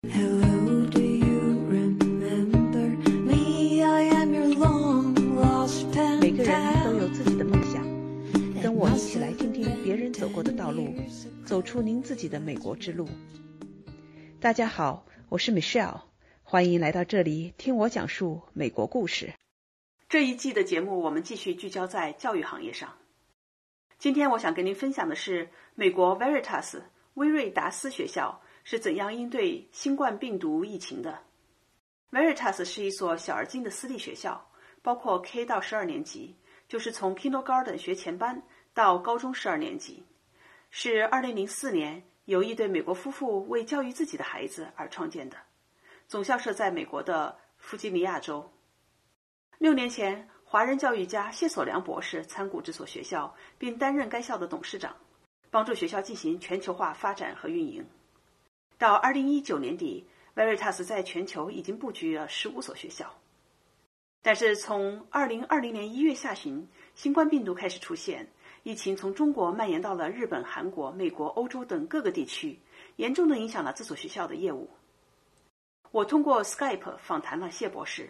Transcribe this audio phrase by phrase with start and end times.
[0.00, 0.10] 每
[6.30, 7.82] 个人都.有自己的梦想，
[8.62, 10.94] 跟我一起来听听别人走过的道路，
[11.44, 13.08] 走出您自己的美国之路。
[14.40, 16.02] 大家好，我是 Michelle，
[16.44, 19.32] 欢迎来到这里听我讲述美国故事。
[20.08, 22.88] 这一季的节目，我们继续聚焦在教育行业上。
[23.98, 26.82] 今天我想跟您分享的是美国 Veritas
[27.14, 28.40] 威瑞达斯学校
[28.70, 31.20] 是怎样应对新冠病毒疫情的。
[32.10, 34.46] Veritas 是一所小而精的私立学校，
[34.82, 36.36] 包括 K 到十二年级，
[36.68, 38.42] 就是从 Kindergarten 学前班
[38.74, 40.04] 到高中十二年级。
[40.68, 45.38] 是二零零四年由一对美国夫妇为教育自己的孩子而创建的，
[46.06, 48.52] 总校设在美国的弗吉尼亚州。
[49.56, 54.94] 六年前，华人教育家谢索良博士参股这所学校，并担任该校的董事长，
[55.50, 57.82] 帮助学校进行全球化发展和运营。
[58.78, 60.06] 到二零一九年底
[60.36, 63.12] ，Veritas 在全球已经布局了十五所学校。
[64.22, 68.28] 但是从二零二零年一月下旬，新冠病毒开始出现，
[68.62, 72.56] 疫情从中国蔓延到了日本、韩国、美国、欧洲等各个地区，
[72.96, 74.68] 严重的影响了这所学校的业务。
[75.90, 78.08] 我通过 Skype 访谈了谢博士，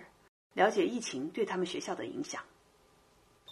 [0.53, 2.43] 了解疫情对他们学校的影响。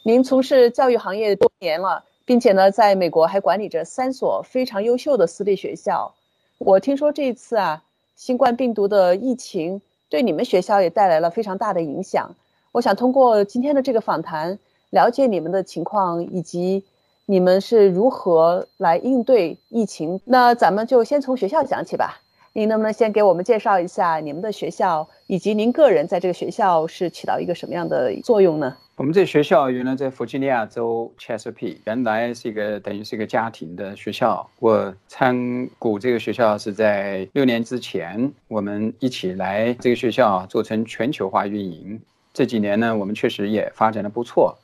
[0.05, 6.15] 您从事教育行业多年了，并且呢，在美国还管理着三所非常优秀的私立学校。
[6.59, 7.83] 我听说这一次啊，
[8.17, 12.35] 新冠病毒的疫情对你们学校也带来了非常大的影响。
[12.73, 14.59] 我想通过今天的这个访谈，
[14.91, 16.85] 了解你们的情况以及
[17.27, 20.21] 你们是如何来应对疫情。
[20.25, 22.21] 那咱们就先从学校讲起吧。
[22.57, 28.75] 您能不能先给我们介绍一下你们的学校，以及您个人在这个学校是起到一个什么样的作用呢？
[28.97, 34.49] 我们这学校原来在弗吉尼亚州 Chesapeake，原来是一个等于是一个家庭的学校。
[34.59, 42.01] 我参股这个学校是在六年之前，我们一起来这个学校做成全球化运营。
[42.33, 44.57] 这几年呢，我们确实也发展的不错，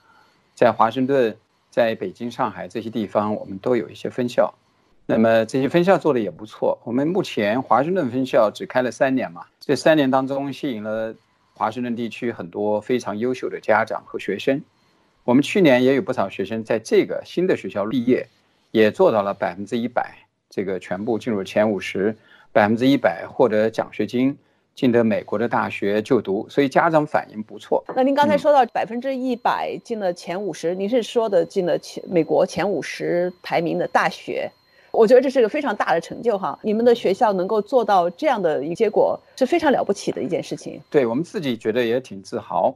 [0.55, 1.37] 在华盛顿、
[1.69, 4.55] 在北京、上海这些地方，我们都有一些分校。
[5.07, 6.79] 那么这些分校做的也不错。
[6.85, 11.15] 我们目前华盛顿分校只开了三年嘛，这三年当中吸引了
[11.55, 14.63] 华盛顿地区很多非常优秀的家长和学生。
[15.25, 18.27] 我们去年也有不少学生在这个新的学校毕业，
[18.71, 20.17] 也做到了百分之一百，
[20.49, 22.17] 这个全部进入前五十，
[22.53, 24.37] 百分之一百获得奖学金，
[24.75, 27.85] 进得美国的大学就读，所以家长反应不错。
[27.95, 34.51] 那您刚才说到百分之一百进了前五十，您是说的进了前美国前五十排名的大学？
[34.93, 36.59] 我觉得这是个非常大的成就哈！
[36.63, 40.79] 你们的学校能够做到这样的一个结果，是非常了不起的一件事情。
[40.91, 42.75] 对我们自己觉得也挺自豪。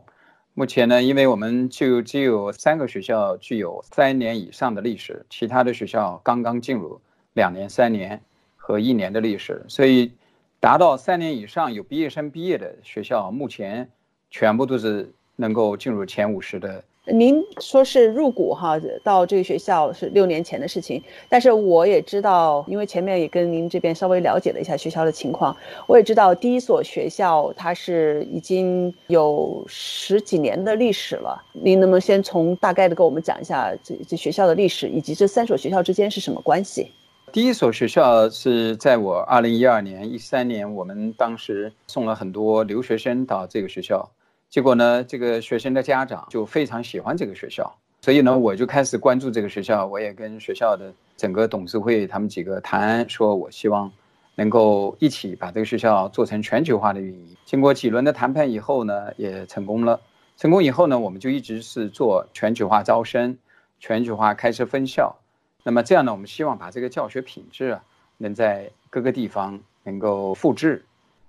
[0.54, 6.98] 目前呢，因为我们就只有三个学校具有三年以上的历史，其他的学校刚刚进入
[7.34, 8.18] 两年、三年
[8.56, 10.10] 和一年的历史，所以
[10.58, 13.90] 达到三年以上有毕业生毕业的学校，目前
[14.30, 16.82] 全部都是能够进入前五十的。
[17.12, 25.56] 您说是入股哈，到这个学校是六年前的事情，但是我也知道，因为前面也跟您这边稍微了解了一下学校的情况，
[25.86, 31.40] 我也知道第一所学校它是已经有十几年的历史了。
[31.52, 36.90] 您能不能先从大概的跟我们讲一下这这学校的历史，以及这三所学校之间是什么关系？
[37.32, 44.10] 第一所学校是在我二零一二年、一三年，我们当时送了很多留学生到这个学校。
[44.48, 49.86] 结果呢，这个学生的家长就非常喜欢这个学校，所以呢，我就开始关注这个学校。
[49.86, 53.90] 我也跟学校的整个董事会他们几个谈，说我希望
[54.36, 57.36] 能够一起把这个学校做成全球化的运营。
[57.44, 60.00] 经过几轮的谈判以后呢，也成功了。
[60.36, 63.36] 成功以后呢，我们就一直是做全球化招生、
[63.80, 65.16] 全球化开设分校。
[65.64, 67.82] 那么这样呢，我们希望把这个教学品质啊，
[68.18, 70.84] 能在各个地方能够复制。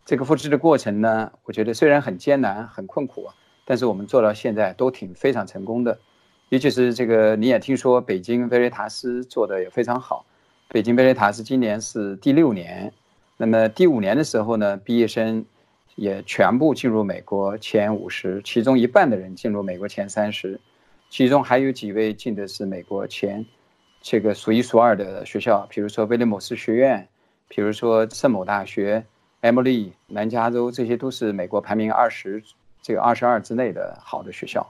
[0.07, 3.35] 这个复制的过程呢，我觉得虽然很艰难、很困苦啊，
[3.65, 5.99] 但是我们做到现在都挺非常成功的。
[6.47, 10.25] 尤其是这个，你也听说北京贝雷塔斯做的也非常好。
[10.69, 12.93] 北京贝雷塔斯今年是第六年，
[13.35, 15.45] 那么第五年的时候呢，毕业生
[15.95, 20.57] 也全部进入美国前五十，其中一半的人进入美国前三十，
[21.09, 23.45] 其中还有几位进的是美国前
[24.01, 27.05] 这个数一数二的学校，比如说威廉姆斯学院，
[27.49, 29.03] 比如说圣某大学。
[29.41, 32.43] Emily、南加州，这些都是美国排名二十，
[32.81, 34.67] 这个二十二之内的好的学校，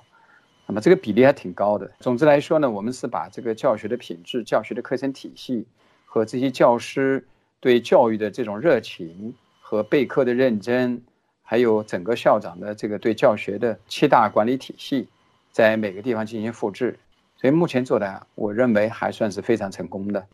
[0.65, 1.89] 那么这个比例还挺高的。
[1.99, 5.65] 总之来说呢，我们是把这个教学的品质、教学的课程体系
[6.05, 7.25] 和这些教师
[7.59, 11.01] 对教育的这种热情和备课的认真，
[11.43, 15.07] 还有整个校长的这个对教学的七大管理体系，
[15.51, 16.99] 在每个地方进行复制。
[17.37, 20.25] 所以目前做的，我认为还算是非常成功的。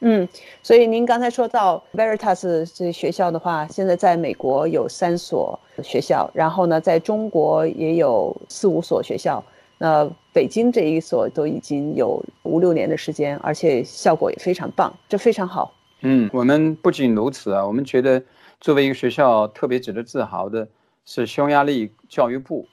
[0.00, 0.28] 嗯，
[0.62, 9.42] 所以您刚才说到 Veritas 这学校的话，现在在美国有三所学校，然后呢，在中国也有四五所学校。
[9.78, 15.72] 那北京这一所都已经有五六年的时间，而且效果也非常棒，这非常好。
[16.02, 18.22] 嗯，我们不仅如此啊，我们觉得
[18.60, 20.66] 作为一个学校特别值得自豪的
[21.04, 22.66] 是匈牙利教育部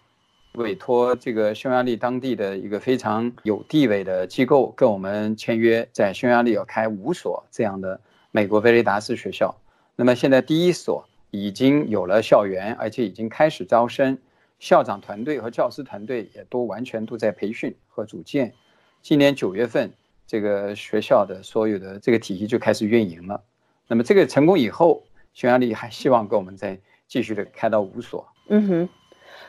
[0.54, 8.00] 委托这个匈牙利当地的一个非常有地位的机构跟我们签约，在匈牙利要开五所这样的
[8.32, 9.56] 美国维雷达斯学校。
[9.96, 14.18] 那么现在第一所已经有了校园，而且已经开始招生，
[14.60, 18.54] 校长团队和教师团队也都完全都在培训和组建。
[19.02, 19.92] 今年九月份。
[20.26, 23.44] 这个学校的所有的这个体系就开始运营了。
[23.88, 25.04] 那么这个成功以后，
[25.34, 28.26] 匈牙利还希望跟我们再继续的开到五所。
[28.48, 28.90] 嗯哼，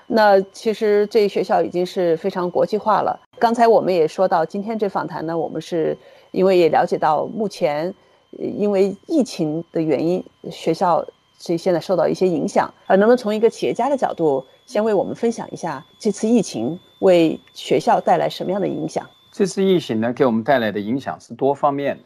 [0.07, 3.19] 那其实这学校已经是非常国际化了。
[3.39, 5.97] 刚才我们也说到，今天这访谈呢，我们是
[6.31, 7.93] 因为也了解到目前
[8.39, 11.05] 因为疫情的原因，学校
[11.39, 12.73] 这现在受到一些影响。
[12.87, 19.09] 呃，能不能从一个企业家的角度，先为我们分享一下这次疫情为学校带来什么样的影响？
[19.33, 22.05] 这次疫情呢，给我们带来的影响是多方面的。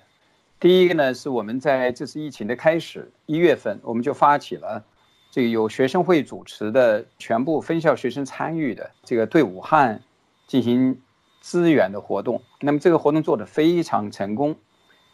[0.61, 4.83] 第一个呢，是我们在这次疫情的开始一月份，我们就发起了
[5.31, 10.03] 这个由学生会主持的全部分校学生参与的这个对武汉
[10.47, 11.01] 进行
[11.41, 12.43] 支援的活动。
[12.61, 14.57] 那么这个活动做得非常成功，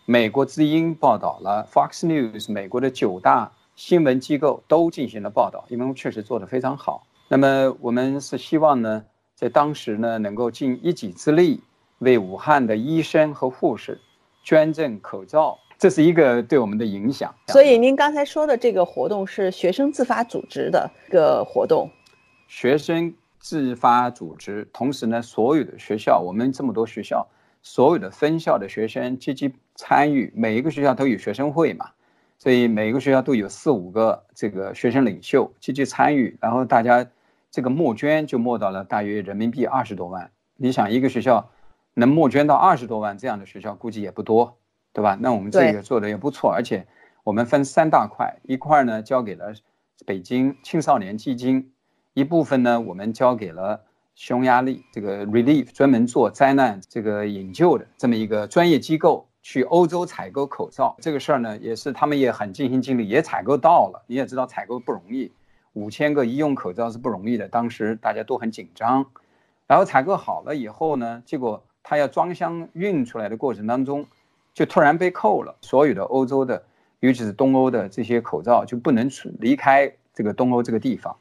[0.04, 7.06] 美国之音报道了，Fox News 美国的九大新闻机构都进行了报道，因为确实做得非常好。
[7.28, 11.60] 那么我们是希望呢，在当时呢，能够尽一己之力。
[12.00, 13.98] 为武汉的医生和护士
[14.42, 17.34] 捐赠口罩，这是一个对我们的影响。
[17.48, 21.90] 所以您刚才说的这个活动是学生自发组织的一个活动，
[22.48, 27.26] 学生自发组织，同时呢，所有的学校，我们这么多学校，
[27.62, 31.90] 所有的分校的学生积极参与，每一个学校都有学生会嘛，
[32.38, 37.06] 所以每个学校都有四五个这个学生领袖积极参与，然后大家
[37.50, 40.30] 这个募捐就募到了大约人民币二十多万。
[40.56, 41.50] 你想一个学校。
[41.96, 44.56] 能募捐到二十多万这样的学校估计也不多，
[44.94, 45.18] 对吧？
[45.20, 46.86] 那我们这个做的也不错，而且
[47.24, 49.52] 我们分三大块，一块呢交给了
[50.06, 51.72] 北京青少年基金，
[52.14, 53.82] 一部分呢我们交给了
[54.14, 60.94] 匈牙利这个 Relief 专门做灾难这个营救的这么一个专业机构去欧洲采购口罩。
[61.00, 64.04] 这个事儿呢也是他们也很尽心尽力，也采购到了。
[64.06, 65.32] 你也知道采购不容易，
[65.72, 69.04] 五千个医用口罩是不容易的，当时大家都很紧张。
[69.66, 71.64] 然后采购好了以后呢，结果。
[71.86, 74.06] 他要装箱运出来的过程当中，
[74.54, 75.54] 就突然被扣了。
[75.60, 76.62] 所有的欧洲的，
[77.00, 81.14] 尤其是东欧的这些口罩就不能出离开这个东欧这个地方，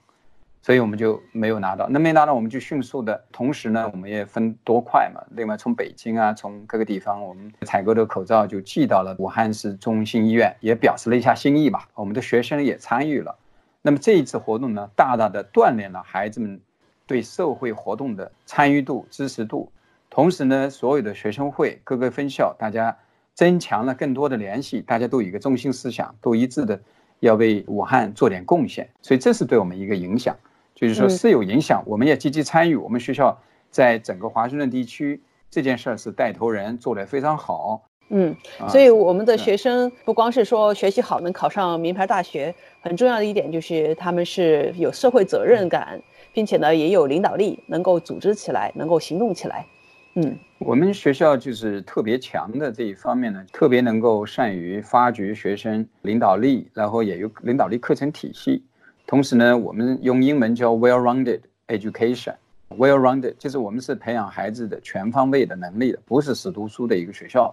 [0.61, 1.89] 所以我们就没有拿到。
[1.89, 5.21] 那没拿到，我们就迅速的，同时呢，我们也分多块嘛。
[5.31, 11.89] 另外，从北京啊，从各个地方，我们采购的口罩就寄到了武汉市中心医院，也表示了一下心意吧。
[11.95, 13.35] 我们的学生也参与了。
[13.81, 16.61] 那么这一次活动呢，大大的锻炼了孩子们
[17.05, 19.69] 对社会活动的参与度、支持度。
[20.09, 22.95] 同时呢，所有的学生会、各个分校，大家
[23.33, 26.79] 增强了更多的联系，大家都有一个中心思想，都一致的
[27.19, 30.35] 要为武汉做点贡献，所以这是对我们一个影响，
[30.75, 32.75] 就是说是有影响，我们也积极参与。
[32.75, 33.37] 我们学校
[33.69, 37.81] 在整个华盛顿地区这件事儿是带头人，做得非常好。
[38.09, 38.35] 嗯，
[38.67, 45.99] 所以我们的学生不光是说学习好能考上名牌大学，很重要的一点就是他们是有社会责任感，
[46.31, 49.65] 并且呢也有领导力，能够组织起来，能够行动起来。
[50.15, 58.63] 嗯，我们学校就是特别强的这一方面呢，特别能够善于发掘学生领导力，然后也有领导力课程体系。
[59.07, 62.35] 同时呢，我们用英文叫 well-rounded education。
[62.69, 67.51] well-rounded 就是我们是培养孩子的全方位的能力的，不是死读书的一个学校。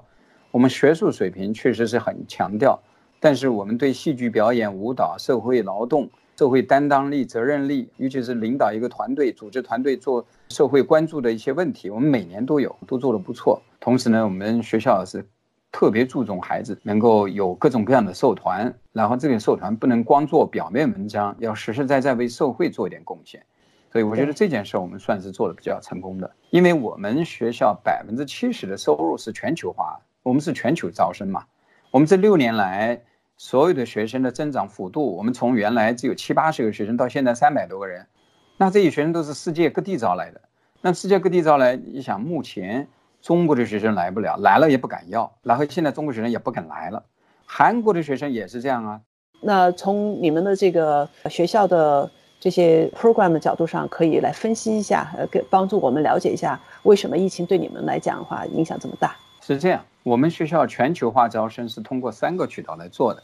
[0.50, 2.78] 我们学术水平确实是很强调，
[3.18, 6.06] 但是我们对戏剧表演、舞蹈、社会劳动。
[6.40, 13.60] 社会担当力、责任力，尤其是领导一个团队、组织团队做社会关注的一些问题，我们每年都有，都做得不错。
[13.78, 15.22] 同时呢，我们学校是
[15.70, 23.44] 特别注重孩子能够有各种各样的社团，然后这个社团不能光做表面文章，要实实在在为社会做一点贡献。
[23.92, 31.44] 所以我觉得这件事我们算是做的比较成功的，因为我们学校百分之七十的收入是全球化，我们是全球招生嘛，
[31.90, 32.98] 我们这六年来。
[33.42, 38.06] 所有的学生的增长幅度，我们从原来只有七八十个学生，到现在三百多个人，
[38.58, 40.38] 那这些学生都是世界各地招来的。
[40.82, 42.86] 那世界各地招来，你想，目前
[43.22, 47.02] 中国的学生来不了，来了也不敢要，然后现在中国学生也不肯来了。
[47.46, 49.00] 韩国的学生也是这样啊。
[49.40, 59.16] 那从你们的这个学校的这些 program 的角度上，可以来分析一下，呃，给帮助我们了解一下，为什么疫情对你们来讲的话影响这么大？
[59.40, 63.22] 是这样，我们学校全球化招生是通过三个渠道来做的。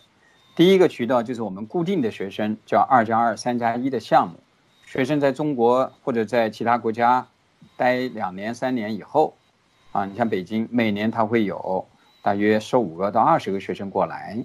[0.56, 4.40] 第一个渠道就是我们固定的学生，叫二加二、三加一的项目。
[4.86, 7.26] 学生在中国或者在其他国家
[7.76, 9.36] 待两年、三年以后，
[9.92, 11.86] 啊，你像北京，每年他会有
[12.22, 14.42] 大约十五个到二十个学生过来。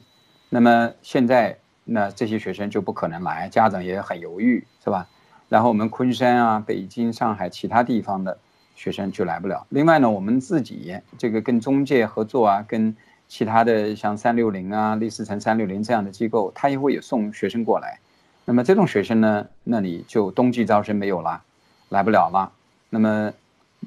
[0.50, 5.08] 那么现在，那这些学生就不可能来，家长也很犹豫，是吧？
[5.48, 8.38] 然后我们昆山啊、北京、上海其他地方的
[8.76, 9.66] 学生就来不了。
[9.70, 12.94] 另外呢，我们自己这个跟中介合作啊，跟
[13.32, 17.98] 其他的像三六零啊、历思成三六零这样的机构，他也会有送学生过来。
[18.44, 21.42] 那么这种学生呢，那你就冬季招生没有了，
[21.88, 22.52] 来不了了。
[22.90, 23.32] 那么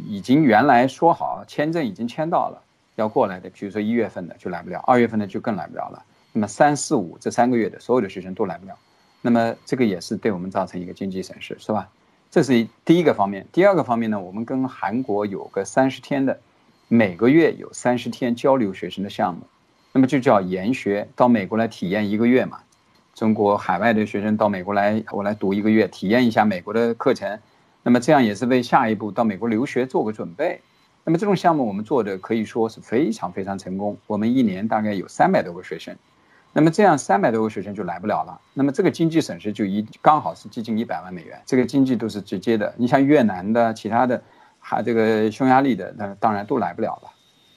[0.08, 2.62] 已经原来说好签证已经签到了
[2.96, 6.02] 要过来的，比如说一月份的就来不了，二月份的就更来不了了。
[6.32, 8.74] 那么三四五这三个月的所有的学生都来不了。
[9.20, 11.90] 那么这个也是对我们造成一个经济损失，是吧？
[12.30, 13.46] 这是第一个方面。
[13.52, 16.40] 第二个方面呢，我们跟韩国有个三十天的。
[16.88, 19.40] 每个月有三十天交流学生的项目，
[19.92, 22.58] 那么就叫研学，到美国来体验一个月嘛。
[23.14, 27.40] 中国海外的学生到美国来，我来读一个月，体验一下美国的课程。
[27.82, 30.60] 那么这样也是为下一步到美国留学做个准备。
[31.04, 33.96] 那么这种项目我们做的可以说是非常非常成功。
[34.06, 35.96] 我们一年大概有三百多个学生，
[36.52, 38.38] 那么这样三百多个学生就来不了了。
[38.52, 42.74] 那么这个经济损失就一刚好是接近一百万美元，这个经济都是直接的。
[42.76, 44.22] 你像越南的其他的。
[44.66, 47.10] 还这个匈牙利的，那当然都来不了了，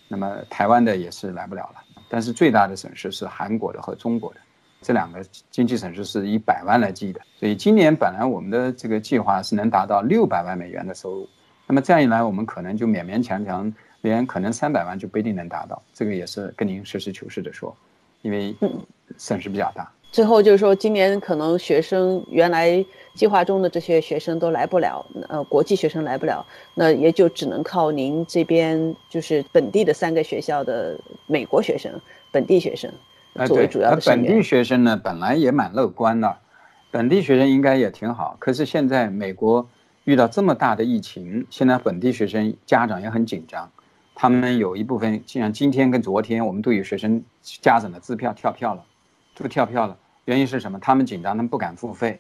[0.09, 1.81] 那么台湾的也是来不了了。
[2.09, 4.39] 但是最大的损失是韩国的和中国的，
[4.81, 7.21] 这两个经济损失是以百万来计的。
[7.39, 11.29] 所以今年本来我们的这个计划是能达到六百万美元的收入，
[11.65, 15.81] 那么这样一来，我们可能就勉勉强强连可能三百万就不一定能达到。
[15.93, 17.73] 这个也是跟您实事求是的说，
[18.21, 18.53] 因为
[19.17, 19.89] 损失比较大。
[20.09, 22.83] 最后就是说，今年可能学生原来
[23.17, 26.45] 计划中的这些学生都来不了，呃，国际学生来不了，
[26.75, 31.91] 那也就只能靠您这边就是本地的三个学校的美国学生、
[32.31, 32.91] 本地学生
[33.47, 36.38] 作为主要的本地学生呢，本来也蛮乐观的，
[36.91, 38.38] 本地学生应该也挺好。
[38.39, 39.67] 可是现在美国
[40.05, 43.69] 遇到这么大的疫情，现在本地学生家长也很紧张，
[44.15, 48.83] 他们有一部分像今天跟昨天，我们都有学生家长的支票跳票了。
[49.39, 49.95] 都跳票了，
[50.25, 50.79] 原因是什么？
[50.79, 52.19] 他们紧张，他们不敢付费，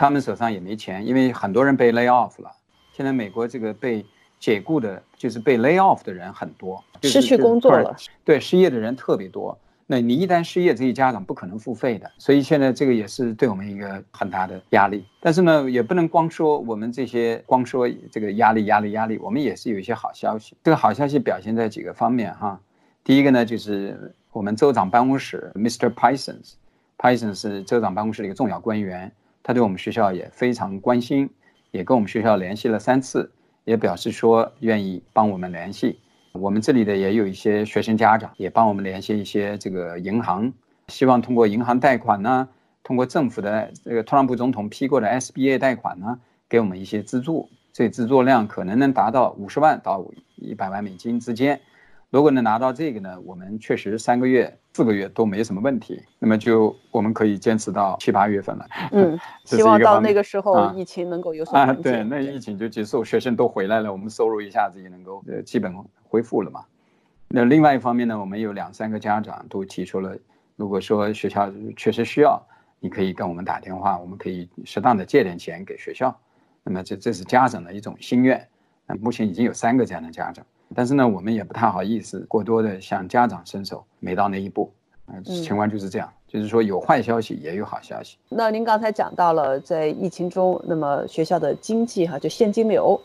[0.00, 2.50] 他们手上也没钱，因为很多人被 lay off 了。
[2.90, 4.02] 现在美国这个被
[4.38, 7.94] 解雇的，就是被 lay off 的人很多，失去工作了。
[8.24, 9.58] 对，失业的人特别多。
[9.86, 15.04] 那你一旦失业，这些家长不可能付费的，所以现在这个也是对我们一个很大的压力。
[15.20, 19.18] 但是呢，也不能光说我们这些，光说这个压力、压力、压力。
[19.18, 20.56] 我们也是有一些好消息。
[20.64, 22.58] 这个好消息表现在几个方面哈。
[23.04, 24.14] 第一个呢，就是。
[24.32, 25.92] 我们州长办公室，Mr.
[25.92, 29.10] Parsons，Parsons 是州长办公室的一个重要官员，
[29.42, 31.30] 他对我们学校也非常关心，
[31.70, 33.32] 也跟我们学校联系了三次，
[33.64, 35.98] 也表示说愿意帮我们联系。
[36.32, 40.52] 我们这里的也有一些学生家长，也帮我们联系一些这个银行，
[40.86, 42.48] 希望通过银行贷款呢，
[42.84, 50.04] 通过政府的这个特朗普总统批过的 SBA 贷款呢，给我们一些资助，这资助量可能能达到五十万到
[50.36, 51.60] 一百万美金之间。
[52.10, 58.66] 如果能拿到这个呢，我们确实三个月、四个月都没什么问题，那么就我们可以坚持到七八月份了。
[58.92, 65.74] 嗯， 希望到那个时候疫情能够有所啊，对，那疫情就结束，学生都回来了，我们收入一下子也能够呃基本
[66.04, 66.64] 恢复了嘛。
[67.28, 70.16] 那另外一方面呢，我们有两三个家长都提出了，
[70.56, 72.40] 如果说学校确实需要，
[72.78, 76.16] 你可以跟我们打电话，我们可以适当的借点钱给学校。
[76.62, 78.46] 那么这这是家长的一种心愿。
[78.90, 80.44] 那目前已经有三个这样的家长。
[80.74, 84.70] 但是呢，我们也不太好意思过多的向家长伸手，没到那一步，
[85.06, 88.16] 啊，情况就是这样，就是说有坏消息也有好消息。
[88.28, 93.00] 那您刚才讲到了在疫情中，那么学校的经济哈，就现金流，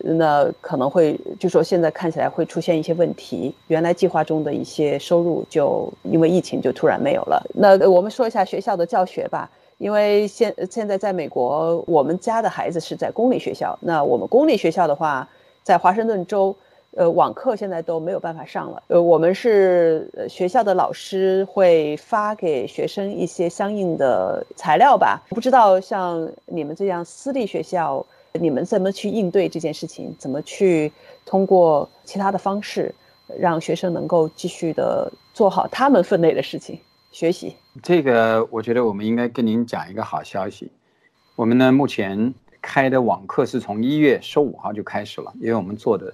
[0.00, 7.40] 那可能会就说现在看起来会出现一些问题，原来计划中的一些收入就因为疫情就突然没有了。
[7.54, 9.48] 那我们说一下学校的教学吧，
[9.84, 15.28] 因为现现在在美国，我们家的孩子是在公立学校，那我们公立学校的话，
[15.62, 16.56] 在华盛顿州。
[16.96, 18.80] 呃，网课现在都没有办法上了。
[18.86, 25.20] 呃，我们是学校的老师会发给学生一些相应的材料吧？
[25.30, 30.14] 不知道像你们这样私立学校，你们怎么去应对这件事情？
[30.20, 30.92] 怎么去
[31.26, 32.94] 通过其他的方式，
[33.36, 36.78] 让学生能够继续的做好他们分内的事情，
[37.14, 37.54] 学习？
[37.80, 40.72] 这个我觉得我们应该跟您讲一个好消息。
[41.36, 46.12] 我们呢目前开的网课是从一月十五号就开始了，因为我们做的。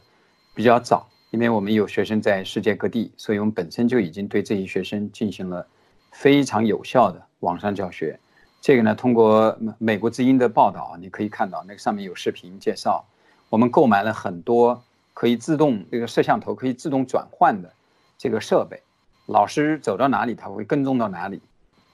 [0.53, 5.67] 比较早，因为我们有学生在世界各地，所以我们本身就已经对这些学生进行了
[6.11, 8.19] 非常有效的网上教学。
[8.61, 13.03] 这个呢，通过美国之音的报道，你可以看到那个上面有视频介绍。
[13.49, 14.83] 我们购买了很多
[15.15, 17.73] 可以自动这个摄像头可以自动转换的
[18.19, 18.83] 这个设备，
[19.31, 21.41] 老师走到哪里他会跟踪到哪里，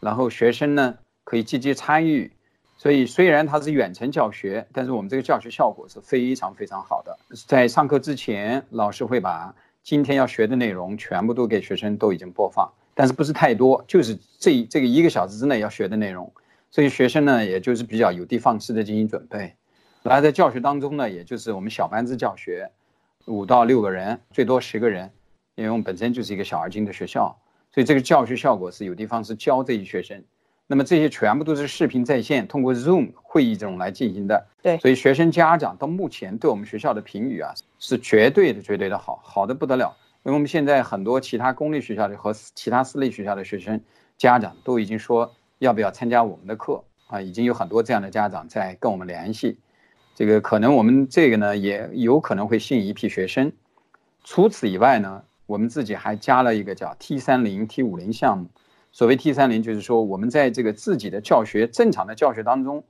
[0.00, 2.32] 然后学生呢可以积极参与。
[2.78, 7.16] 所以虽然它是远程教学，但是我们这个教学效果是非常非常好的。
[7.46, 16.30] 在上课之前，老师会把今天要学的内容全部都给学生都已经播放，但是不是太多，就是这这个一个小时之内要学的内容。
[16.70, 19.54] 所以学生呢，也就是比较有的放矢的进行准备。
[20.02, 22.70] 然后在教学当中呢，也就是我们小班制教学，
[23.26, 25.10] 五到六个人，最多十个人，
[25.56, 27.36] 因为我们本身就是一个小而精的学校，
[27.72, 30.22] 所以这个教学效果是有地方是教这些学生。
[30.68, 34.46] 那么这些全部都是视频在线，通过 Zoom 会议这种来进行的。
[34.62, 39.96] 对，所以学生家长到目前对我们学校的评语啊，是绝对的、绝对的好，好的不得了。
[40.24, 43.80] 因为我们现在很多其他公立学校的和其他私立学校的学生
[44.18, 49.56] 家长都已经说要不要参加我们的课啊，已经有很多这样的家长在跟我们联系。
[50.16, 53.52] 这个可能我们这个呢也有可能会吸引一批学生。
[54.24, 58.48] 除此以外呢，我们自己还加了一个叫 T 三零、T 五零项目。
[58.92, 62.82] 所谓 T 三零，就是说我们在这个自己的教学正常的教学当中，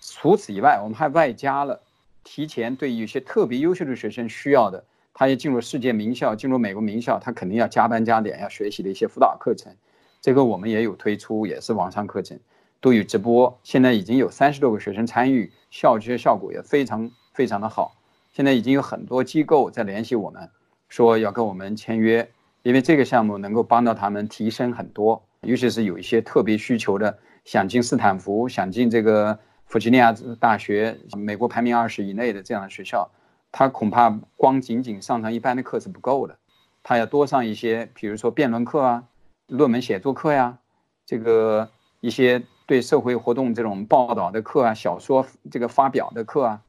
[0.00, 1.80] 除此以外，我们还外加了
[2.24, 9.76] 提前对一些特别优秀的学生需要的，他也进入世界名校、进入美国名校，他肯定要加班加点要学习的一些辅导课程，
[10.20, 12.40] 这个我们也有推出，也是网上课程，
[12.80, 13.58] 都有直播。
[13.62, 17.94] 现在已经有三十多个学生参与，教学效果也非常非常的好。
[18.32, 20.48] 现在已经有很多机构在联系我们，
[20.92, 22.30] 说要跟我们签约，
[22.62, 25.22] 因为这个项目能够帮到他们提升很多。
[25.40, 33.10] 尤其是有一些特别需求的，想进斯坦福、想进这个弗吉尼亚大学、美国排名二十以内的这样的学校，
[33.50, 36.36] 他恐怕光仅仅上上一般的课是不够的，
[36.82, 39.04] 他要多上一些，比如说辩论课啊、
[39.46, 40.58] 论文写作课呀，
[41.06, 41.70] 这个
[42.02, 46.60] 一些对社会活动这种报道的课啊、小说这个发表的课啊，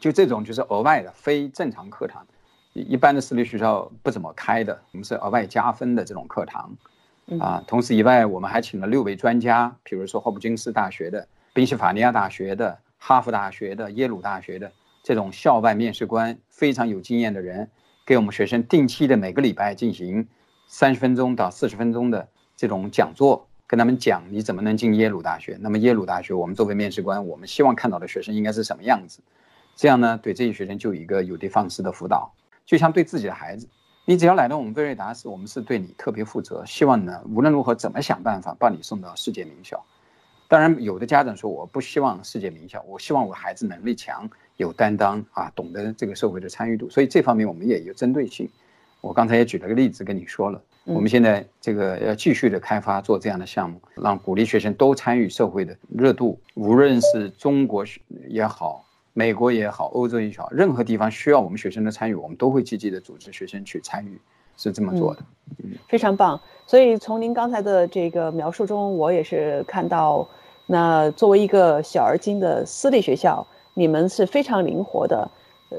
[0.00, 2.26] 就这种就是额外的非正常课堂，
[2.74, 6.76] 一般的私立学校不怎么开的，我们是额外加分的这种课堂。
[7.40, 14.70] 啊，同时以外，我们还请了六位专家，比如说霍普金斯大学的、宾夕法尼亚大学的、哈佛大学的、耶鲁大学的
[15.02, 17.70] 这种校外面试官，非常有经验的人，
[18.04, 20.26] 给我们学生定期的每个礼拜进行
[20.66, 25.56] 三十分钟到四十分钟的这种讲座，跟他们讲你怎么能进耶鲁大学。
[25.60, 29.20] 那么耶鲁大学，我们作为面试官，我们希望看到的学生应该是什么样子？
[29.76, 32.30] 这样呢，对这些学生就有一个有的放矢的辅导，
[32.66, 33.68] 就像对自己的孩子。
[34.06, 39.82] 你只要来到我们贝瑞达斯，我们是对你特别负责，希望呢无论如何怎么想办法把你送到世界名校。
[40.46, 46.88] 当然，有的家长说我不希望世界名校，我希望我孩子能力强、有担当啊，懂得这个社会的参与度。
[46.90, 48.46] 所以这方面我们也有针对性。
[49.00, 57.84] 我刚才也举了个例子跟你说了，我们现在这个要继续的开发做这样的项目，让鼓励学生都参与社会的热度，无论是中国
[58.28, 58.83] 也好。
[59.16, 64.20] 美国也好，欧洲也好，任何地方需要我们学生的参与，我们都会积极的组织学生去参与，
[64.56, 65.22] 是这么做的。
[65.62, 66.38] 嗯，非常棒。
[66.66, 70.28] 所以从您刚才的这个描述中，我也是看到，
[70.66, 75.30] 那作为一个小而精的私立学校，你们是非常灵活的，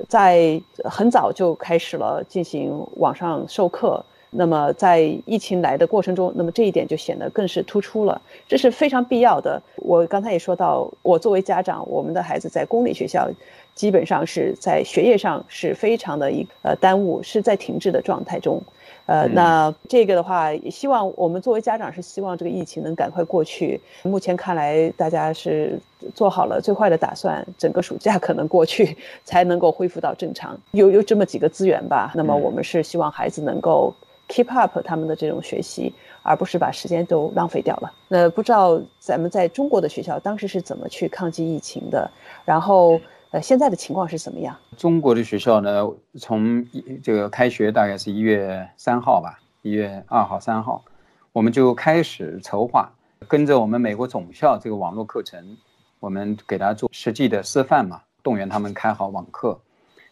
[0.08, 4.04] 在很早就开始了进行网上授课。
[4.38, 9.62] 那么在疫情来的过程中，那么这一点就显得更是突出了，这是非常必要的。
[9.78, 13.30] 我刚才也说到，我作为家长，我们的孩子在公立学校，
[13.74, 18.62] 基本上是在学业上是非常的一呃耽误，是在停滞的状态中。
[19.06, 23.80] 呃，那这个的话，也希望我们作为家长是希望这个疫情能赶快过去。
[24.02, 25.80] 目前看来，大家是
[26.16, 30.60] 做好了最坏的打算，整个暑假可能过去才能够恢复到正常。
[30.72, 33.94] 有有这么几个资源吧，那么我们是希望孩子能够。
[34.28, 37.92] Keep up 他们的这种学习，而不是把时间都浪费掉了。
[38.08, 42.10] 那不知道咱们在中国的学校当时是怎么去抗击疫情的？
[42.44, 43.00] 然后，
[43.32, 44.56] 呃，现在的情况是怎么样？
[44.78, 45.88] 中国的学校呢，
[46.20, 46.66] 从
[47.04, 50.84] 这个开学大概是一月三号吧，一月二号、三号，
[51.32, 52.92] 我们就开始筹划，
[53.28, 55.58] 跟着我们美国总校这个网络课程，
[56.00, 59.60] 我们给大家做实际的示范嘛，动员他们开好网课。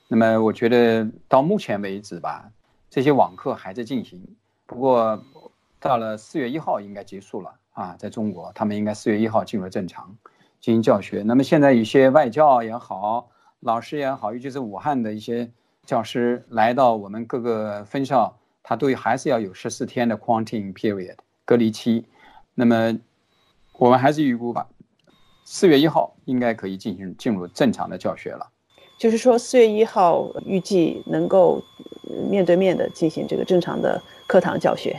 [0.07, 2.47] 那么，我觉得到目前为止吧。
[2.93, 4.23] 这些网课还在进行，
[4.67, 5.19] 不过
[5.79, 10.15] 到了四月一号应该结束了啊，在中国他们应该四月一号进入正常
[10.59, 11.23] 进行教学。
[11.23, 15.51] 那么现在有些外教也好，老师也好，尤其是武汉的一些
[15.87, 22.05] 教师来到我们各个分校，他都还是要有十四天的 quarantine period 隔离期。
[22.53, 22.95] 那么
[23.79, 24.67] 我们还是预估吧，
[25.45, 28.51] 四月一号应该可以进行进入正常的教学了。
[29.03, 31.61] 就是说，四月一号预计能够
[32.29, 34.97] 面对面的进行这个正常的课堂教学。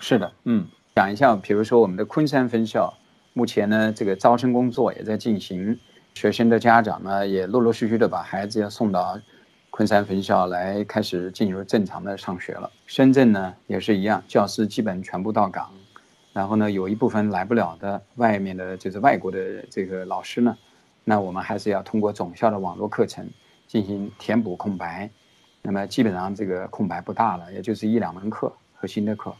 [0.00, 2.92] 是的，嗯，讲一下，比如说我们的昆山分校，
[3.32, 5.78] 目前呢，这个招生工作也在进行，
[6.14, 9.16] 学生的家长呢也陆陆续续的把孩子要送到
[9.70, 12.68] 昆山分校来开始进入正常的上学了。
[12.86, 15.70] 深圳呢也是一样，教师基本全部到岗，
[16.32, 19.38] 然后呢有一部分来不了的外面的就是外国的
[19.70, 20.58] 这个老师呢，
[21.04, 23.28] 那我们还是要通过总校的网络课程
[23.66, 25.10] 进行填补空白。
[25.62, 29.34] 那么基本上这个空白不大了，也就是一两门课核心的课，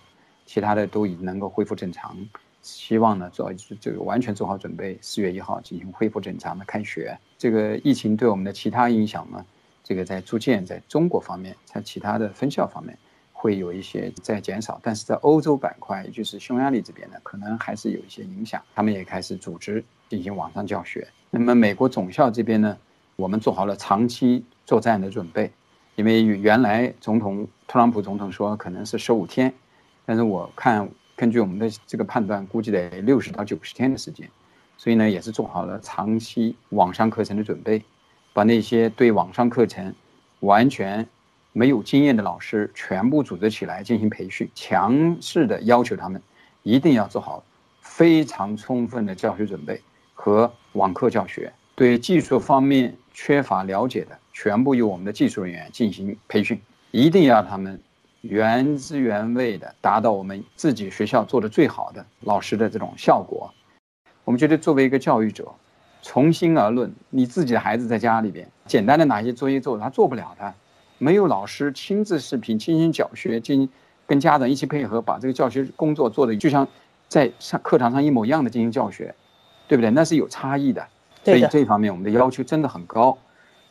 [0.46, 2.16] 其他的都已能够恢复正常。
[2.60, 7.18] 希望呢做这个完全做好准备，四月一号进行恢复正常的开学。
[7.36, 9.44] 这个疫情对我们的其他影响呢，
[9.82, 12.96] 这个在逐渐在中国方面，在其他的分校方面
[13.42, 18.62] 会有一些在减少，但是在欧洲板块，也就是匈牙利这边呢，可能还是有一些影响。
[18.72, 21.04] 他们也开始组织进行网上教学。
[21.28, 22.76] 那么美国总校这边呢，
[23.16, 25.50] 我们做好了长期作战的准备。
[25.96, 29.52] 因为原来总统特朗普总统说可能是十五天，
[30.06, 34.30] 但是我看根据我们的这个判断，估计得六十到九十天的时间，
[34.78, 37.82] 所以呢也是做好了长期网上课程的准备，
[38.32, 39.92] 把那些对网上课程
[40.38, 41.04] 完全
[41.52, 46.20] 没有经验的老师全部组织起来进行培训，强势的要求他们
[46.62, 47.44] 一定要做好
[47.80, 49.80] 非常充分的教学准备
[50.14, 54.18] 和网课教学，对技术方面缺乏了解的。
[54.34, 56.58] 全部由我们的技术人员进行培训，
[56.90, 57.78] 一定要他们
[58.22, 63.52] 原汁原味的达到我们自己学校做的最好的老师的这种效果。
[64.24, 65.52] 我们觉得作为一个教育者，
[66.00, 70.54] 从心而论，你自己的孩子在家里边简单的哪些作业做，他做不了的，
[71.02, 73.68] 没有老师亲自视频进行教学，进行
[74.06, 76.68] 跟家长一起配合，把这个教学工作做的就像
[77.08, 79.12] 在上课堂上一模一样的进行教学，
[79.66, 79.90] 对不对？
[79.90, 80.86] 那是有差异的。
[81.24, 83.18] 所以这方面我们的要求真的很高。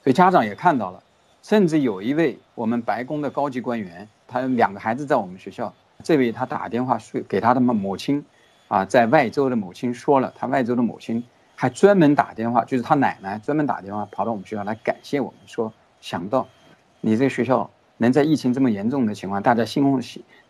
[0.04, 1.02] 所以家长也看到了，
[1.42, 8.26] 甚至有一位我们白宫的高级官员，他两个孩子在我们学校，这位他打电话说给他的母母亲，
[8.68, 11.24] 啊，在外州的母亲说了，他外州的母亲
[11.56, 16.46] 还专门打电话，就是他奶奶专门打电话跑到我们学校来感谢我们，说想到
[17.02, 20.02] 你这个学校能在疫情这么严重的情况，大家心慌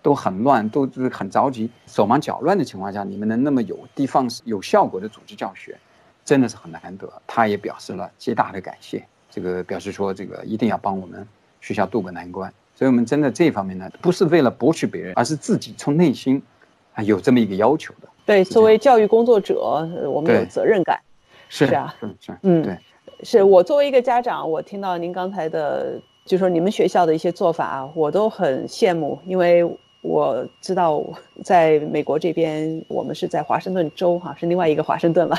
[0.01, 5.77] 都很乱，都是很着急，手忙脚乱的情况下，你们能那么有地方有效果的组织教学，
[6.23, 7.11] 真的是很难得。
[7.25, 9.03] 他也表示了极大的感谢。
[9.29, 11.25] 这个表示说，这个一定要帮我们
[11.61, 12.53] 学校渡过难关。
[12.75, 16.41] 所以，我们真的这方面呢，不是为了博取别人，而是自己从内心
[16.93, 18.09] 啊有这么一个要求的。
[18.25, 19.55] 对，作为教育工作者，
[20.09, 20.99] 我们有责任感。
[21.47, 22.77] 是啊，是是，嗯，对，
[23.23, 26.01] 是我作为一个家长，我听到您刚才的，
[26.31, 29.69] 就说你们学校的一些做法，我都很羡慕，因为。
[30.03, 31.03] 我知道，
[31.43, 35.37] 在美国这边，我们是在华盛顿州，哈，是另外一个华盛顿了。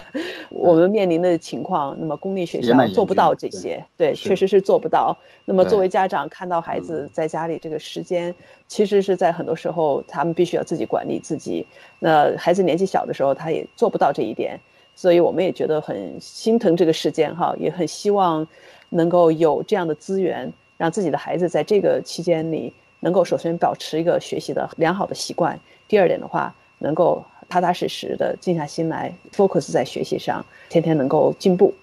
[0.51, 5.19] 我们面临的情况，那么公立学校做不到这些，对，确实是做不到。
[5.45, 8.33] 那么作为家长，看到孩子在家里这个时间，
[8.69, 11.67] 其实是在很多时候，他们必须要自己管理自己。
[11.99, 14.61] 那孩子年纪小的时候，他也做不到这一点，
[14.95, 18.47] 所以我们也觉得很心疼这个时间，哈，也很希望
[18.91, 22.75] 能够有这样的资源，让自己的孩子在这个期间里。
[23.05, 31.75] 能够首先保持一个学习的良好的习惯，第二点的话，能够踏踏实实的静下心来，focus 在学习上，天天能够进步。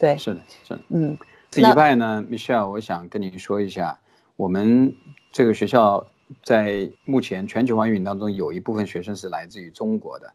[0.00, 1.16] 对，是的，是的，嗯。
[1.48, 3.96] 这以外呢，Michelle，我想跟你说一下，
[4.34, 4.92] 我们
[5.30, 6.04] 这个学校
[6.42, 10.32] 在目前全球化运营当中，有一部分学生是来自于中国的，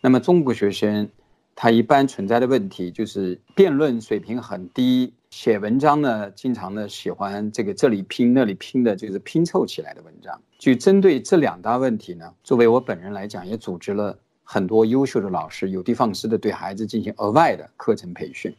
[0.00, 1.10] 那么中国学生。
[1.56, 10.40] 他一般存在的问题就是辩论水平很低，写文章呢，经常呢喜欢这个这里拼那里拼的，就是拼凑起来的文章。
[10.60, 18.54] 就针对这两大问题呢，作为我本人来讲，也组织了很多优秀的老师有的放矢的对孩子进行额外的课程培训。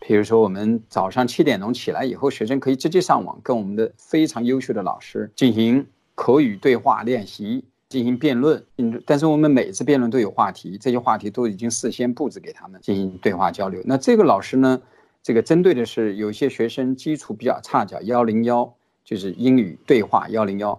[0.00, 7.62] 比如说，我们早上七点钟起来以后，学生可以直接上网跟我们的非常优秀的老师进行口语对话练习。
[7.90, 13.80] 进行辩论，嗯但是我们每次辩论都有话题，这些话题都已经事先布置给他们进行对话交流。
[13.84, 14.82] 那这个老师呢，
[15.24, 18.74] 这个针对的是有些学生基础比较差，叫幺零幺，
[19.06, 20.78] 就是英语对话幺零幺。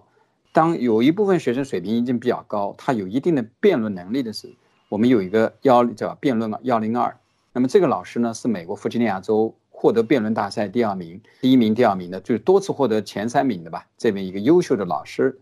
[0.52, 4.52] 当有一部分学生水平已经比较高，他有一定的辩论能力的时候，
[4.90, 7.16] 我们有一个幺叫辩论幺零二。
[7.52, 15.36] 那么这个老师呢，是美国弗吉尼亚州获得辩论大赛第二名、第一名、第二名的，就是多次获得前三名的吧，这么一个优秀的老师。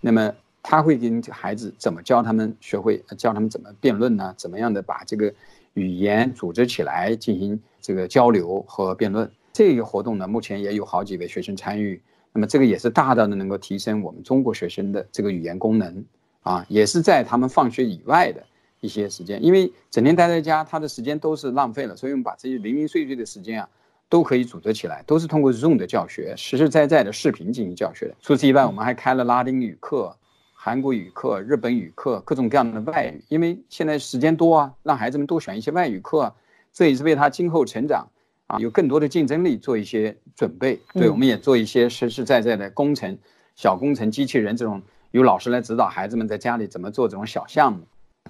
[0.00, 0.34] 那么。
[0.60, 4.34] 他会跟孩子怎么教他们学会教他们怎么辩论呢？
[4.36, 5.32] 怎么样的把这个
[5.72, 7.58] 语言组织起来进行
[7.88, 9.30] 这个交流和辩论？
[9.50, 11.98] 这个活动呢，目前也有好几位学生参与。
[12.34, 16.04] 那么这个也是大大的能够提升我们中国学生的这个语言功能
[16.42, 18.44] 啊，也是在他们放学以外的
[18.82, 21.96] 一些时间，因为整天待在家，他的时间都是浪费了。
[21.96, 23.66] 所以我们把这些零零碎碎的时间啊，
[24.10, 28.14] 都可以组织起来，都是通过 Zoom 的教学，实实在在的视频进行教学的。
[28.20, 30.14] 除此以外，我们还开了拉丁语课。
[30.60, 36.34] 韩国语课、日本语课，各种各样的外语，因为现在时间多啊，让孩子们多选一些外语课，
[36.72, 38.08] 这也是为他今后成长
[38.46, 40.80] 啊，有更多的竞争力做一些准备。
[40.94, 43.16] 对，嗯我们也做一些实实在在的工程、
[43.56, 47.80] 小工程、机器人这种，由老师来指导孩子们在家里怎么做这种小项目，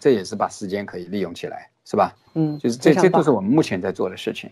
[0.01, 2.15] 这也是把时间可以利用起来，是吧？
[2.35, 4.51] 嗯，就是这这都是我们目前在做的事情。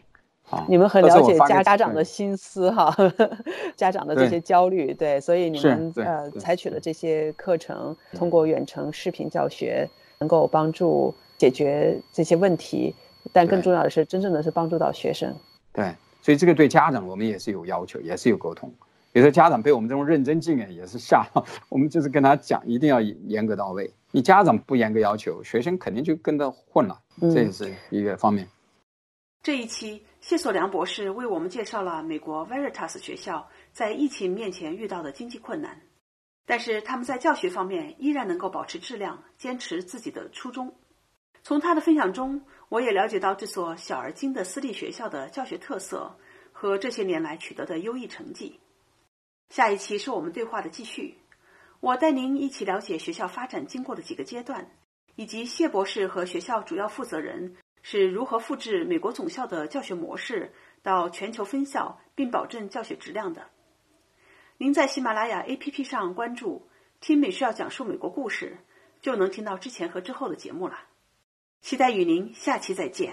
[0.50, 2.94] 啊，你们很了解家家长的心思哈，
[3.74, 9.88] 家长的这些焦虑，对，所以你们呃采取了这些课程，通过远程视频教学，
[10.20, 12.94] 能够帮助解决这些问题，
[13.32, 15.34] 但更重要的是，真正的是帮助到学生。
[15.72, 18.72] 对，所以这个对家长我们也是有要求，也是有沟通。
[19.12, 21.44] 有时候家长被我们这种认真劲啊，也是吓到。
[21.70, 23.90] 我们就是跟他讲，一定要严格到位。
[24.10, 28.46] 你家长不严格要求，学生肯定就跟着混了，嗯这也是一个方面。
[29.42, 35.80] 这一期，谢索良博士为我们介绍了美国 Veritas 学校在疫情面前遇到的经济困难，
[36.44, 40.74] 但是他们在教学方面依然能够保持质量，坚持自己的初衷。
[41.42, 46.18] 从他的分享中，我也了解到这所小而精的私立学校的教学特色
[46.52, 48.58] 和这些年来取得的优异成绩。
[49.50, 51.18] 下一期是我们对话的继续，
[51.78, 54.68] 我带您一起了解学校发展经过的几个阶段，
[55.14, 60.52] 以及谢博士和学校主要负责人是如何复制美国总校的教学模式
[60.82, 63.48] 到全球分校，并保证教学质量的。
[64.58, 66.66] 您在喜马拉雅 APP 上关注
[66.98, 68.58] “听美需要讲述美国故事”，
[69.00, 70.80] 就能听到之前和之后的节目了。
[71.66, 73.12] 期待与您下期再见。